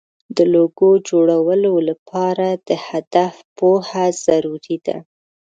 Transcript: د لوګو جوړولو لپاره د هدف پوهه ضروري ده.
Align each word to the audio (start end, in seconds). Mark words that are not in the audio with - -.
د 0.37 0.39
لوګو 0.53 0.89
جوړولو 1.09 1.73
لپاره 1.89 2.47
د 2.67 2.69
هدف 2.87 3.33
پوهه 3.57 4.05
ضروري 4.25 4.77
ده. 4.85 4.97